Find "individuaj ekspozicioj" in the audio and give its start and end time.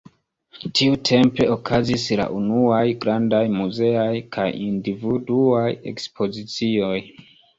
4.69-6.99